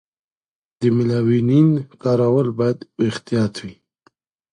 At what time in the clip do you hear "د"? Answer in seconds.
0.79-0.81